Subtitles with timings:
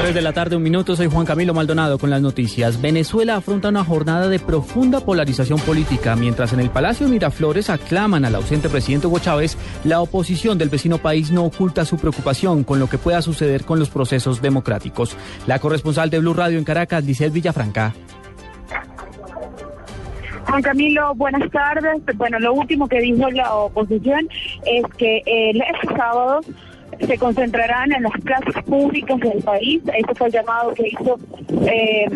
[0.00, 0.96] 3 de la tarde, un minuto.
[0.96, 2.80] Soy Juan Camilo Maldonado con las noticias.
[2.80, 6.16] Venezuela afronta una jornada de profunda polarización política.
[6.16, 10.96] Mientras en el Palacio Miraflores aclaman al ausente presidente Hugo Chávez, la oposición del vecino
[10.96, 15.18] país no oculta su preocupación con lo que pueda suceder con los procesos democráticos.
[15.46, 17.92] La corresponsal de Blue Radio en Caracas, Licel Villafranca.
[20.48, 22.00] Juan Camilo, buenas tardes.
[22.16, 24.26] Bueno, lo último que dijo la oposición
[24.64, 25.62] es que el
[25.94, 26.40] sábado
[26.98, 29.82] se concentrarán en las plazas públicas del país.
[29.96, 31.18] Este fue el llamado que hizo
[31.66, 32.06] eh,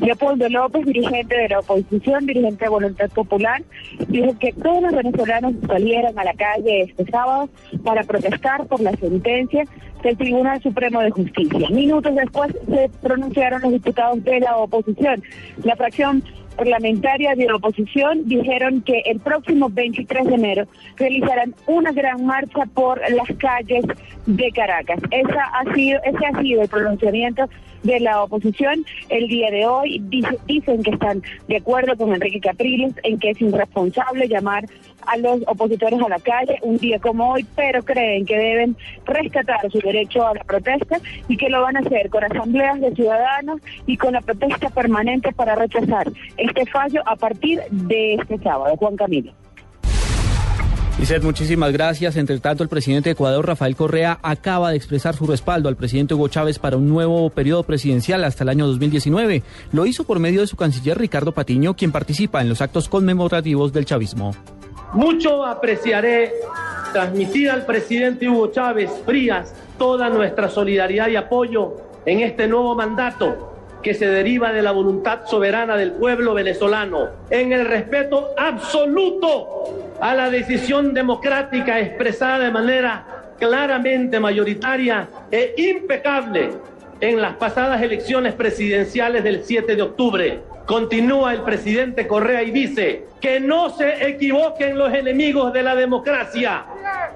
[0.00, 3.62] Leopoldo López, dirigente de la oposición, dirigente de Voluntad Popular.
[4.08, 7.48] Dijo que todos los venezolanos salieran a la calle este sábado
[7.82, 9.64] para protestar por la sentencia
[10.02, 11.68] del Tribunal Supremo de Justicia.
[11.70, 15.22] Minutos después se pronunciaron los diputados de la oposición.
[15.62, 16.22] La fracción
[16.56, 20.64] parlamentaria de la oposición dijeron que el próximo 23 de enero
[20.96, 23.84] realizarán una gran marcha por las calles
[24.26, 25.00] de Caracas.
[25.10, 27.48] Esa ha sido, ese ha sido el pronunciamiento
[27.82, 30.02] de la oposición el día de hoy.
[30.46, 34.64] dicen que están de acuerdo con Enrique Capriles en que es irresponsable llamar
[35.06, 39.70] a los opositores a la calle un día como hoy, pero creen que deben rescatar
[39.70, 43.60] su derecho a la protesta y que lo van a hacer con asambleas de ciudadanos
[43.86, 48.76] y con la protesta permanente para rechazar este fallo a partir de este sábado.
[48.76, 49.32] Juan Camilo.
[50.98, 52.16] Lizeth, muchísimas gracias.
[52.16, 56.14] Entre tanto, el presidente de Ecuador, Rafael Correa, acaba de expresar su respaldo al presidente
[56.14, 59.42] Hugo Chávez para un nuevo periodo presidencial hasta el año 2019.
[59.72, 63.72] Lo hizo por medio de su canciller Ricardo Patiño, quien participa en los actos conmemorativos
[63.72, 64.34] del chavismo.
[64.94, 66.32] Mucho apreciaré
[66.92, 71.74] transmitir al presidente Hugo Chávez Frías toda nuestra solidaridad y apoyo
[72.06, 77.52] en este nuevo mandato que se deriva de la voluntad soberana del pueblo venezolano, en
[77.52, 86.50] el respeto absoluto a la decisión democrática expresada de manera claramente mayoritaria e impecable
[87.00, 90.53] en las pasadas elecciones presidenciales del 7 de octubre.
[90.66, 96.64] Continúa el presidente Correa y dice que no se equivoquen los enemigos de la democracia.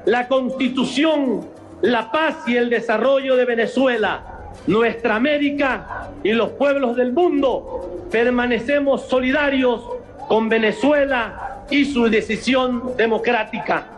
[0.05, 1.47] La constitución,
[1.81, 9.09] la paz y el desarrollo de Venezuela nuestra América y los pueblos del mundo permanecemos
[9.09, 9.83] solidarios
[10.29, 13.98] con Venezuela y su decisión democrática.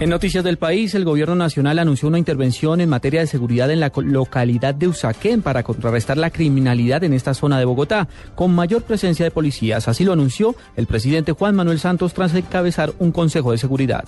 [0.00, 3.80] En Noticias del País, el Gobierno Nacional anunció una intervención en materia de seguridad en
[3.80, 8.82] la localidad de Usaquén para contrarrestar la criminalidad en esta zona de Bogotá, con mayor
[8.82, 9.88] presencia de policías.
[9.88, 14.06] Así lo anunció el presidente Juan Manuel Santos tras encabezar un consejo de seguridad.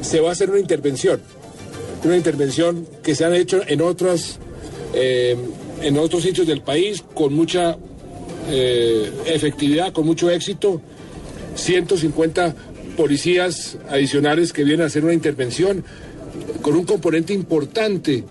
[0.00, 1.20] Se va a hacer una intervención
[2.04, 4.38] una intervención que se han hecho en otras
[4.94, 5.36] eh,
[5.82, 7.76] en otros sitios del país con mucha
[8.48, 10.80] eh, efectividad, con mucho éxito.
[11.54, 12.54] 150
[12.98, 15.84] policías adicionales que vienen a hacer una intervención
[16.62, 18.24] con un componente importante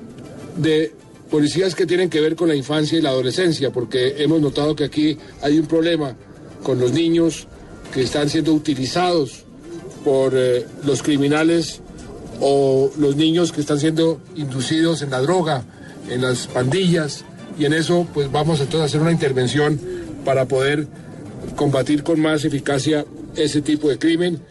[0.57, 0.91] de
[1.31, 4.83] policías que tienen que ver con la infancia y la adolescencia, porque hemos notado que
[4.83, 6.17] aquí hay un problema
[6.63, 7.47] con los niños
[7.93, 9.45] que están siendo utilizados
[10.03, 11.79] por eh, los criminales
[12.41, 15.63] o los niños que están siendo inducidos en la droga,
[16.09, 17.23] en las pandillas,
[17.57, 19.79] y en eso pues vamos entonces a hacer una intervención
[20.25, 20.87] para poder
[21.55, 23.05] combatir con más eficacia
[23.37, 24.41] ese tipo de crimen.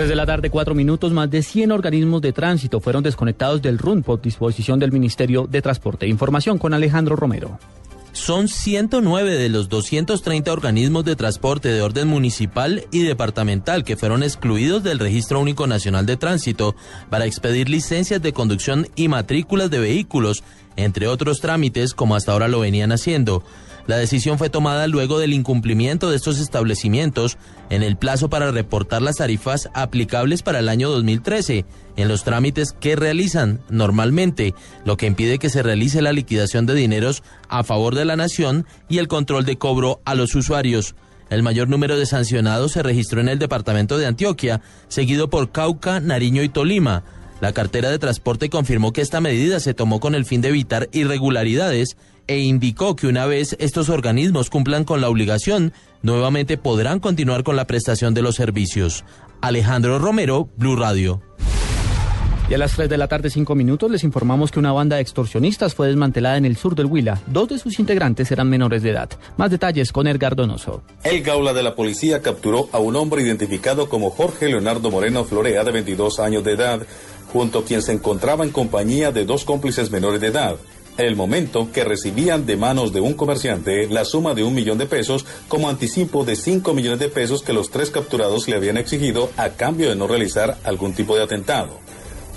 [0.00, 3.76] 3 de la tarde, cuatro minutos, más de 100 organismos de tránsito fueron desconectados del
[3.76, 6.06] RUN por disposición del Ministerio de Transporte.
[6.06, 7.58] Información con Alejandro Romero.
[8.12, 14.22] Son 109 de los 230 organismos de transporte de orden municipal y departamental que fueron
[14.22, 16.74] excluidos del Registro Único Nacional de Tránsito
[17.10, 20.42] para expedir licencias de conducción y matrículas de vehículos,
[20.76, 23.44] entre otros trámites como hasta ahora lo venían haciendo.
[23.90, 27.38] La decisión fue tomada luego del incumplimiento de estos establecimientos
[27.70, 31.64] en el plazo para reportar las tarifas aplicables para el año 2013
[31.96, 34.54] en los trámites que realizan normalmente,
[34.84, 38.64] lo que impide que se realice la liquidación de dineros a favor de la nación
[38.88, 40.94] y el control de cobro a los usuarios.
[41.28, 45.98] El mayor número de sancionados se registró en el departamento de Antioquia, seguido por Cauca,
[45.98, 47.02] Nariño y Tolima.
[47.40, 50.88] La cartera de transporte confirmó que esta medida se tomó con el fin de evitar
[50.92, 51.96] irregularidades
[52.26, 55.72] e indicó que una vez estos organismos cumplan con la obligación,
[56.02, 59.04] nuevamente podrán continuar con la prestación de los servicios.
[59.40, 61.22] Alejandro Romero, Blue Radio.
[62.50, 65.02] Y a las 3 de la tarde, 5 minutos, les informamos que una banda de
[65.02, 67.20] extorsionistas fue desmantelada en el sur del Huila.
[67.28, 69.08] Dos de sus integrantes eran menores de edad.
[69.36, 70.82] Más detalles con Edgar Donoso.
[71.04, 75.62] El Gaula de la policía capturó a un hombre identificado como Jorge Leonardo Moreno Florea,
[75.62, 76.80] de 22 años de edad,
[77.32, 80.56] junto a quien se encontraba en compañía de dos cómplices menores de edad
[81.06, 84.86] el momento que recibían de manos de un comerciante la suma de un millón de
[84.86, 89.30] pesos como anticipo de cinco millones de pesos que los tres capturados le habían exigido
[89.36, 91.78] a cambio de no realizar algún tipo de atentado.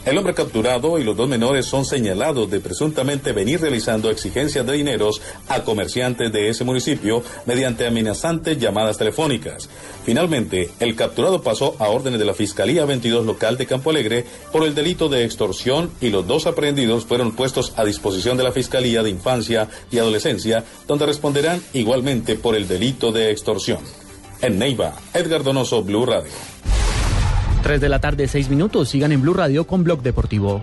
[0.05, 4.73] El hombre capturado y los dos menores son señalados de presuntamente venir realizando exigencias de
[4.73, 9.69] dineros a comerciantes de ese municipio mediante amenazantes llamadas telefónicas.
[10.03, 14.65] Finalmente, el capturado pasó a órdenes de la Fiscalía 22 local de Campo Alegre por
[14.65, 19.03] el delito de extorsión y los dos aprehendidos fueron puestos a disposición de la Fiscalía
[19.03, 23.79] de Infancia y Adolescencia, donde responderán igualmente por el delito de extorsión.
[24.41, 26.52] En Neiva, Edgar Donoso, Blue Radio.
[27.63, 28.89] 3 de la tarde, 6 minutos.
[28.89, 30.61] Sigan en Blue Radio con Blog Deportivo.